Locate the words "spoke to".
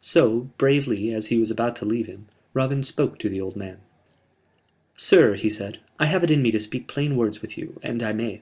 2.82-3.28